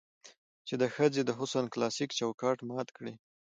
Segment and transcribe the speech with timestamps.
[0.67, 3.13] چې د ښځې د حسن کلاسيک چوکاټ مات کړي